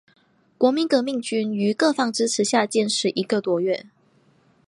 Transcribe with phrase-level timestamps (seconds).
[0.57, 3.85] 国民革命军于各方支持下坚持一个多月。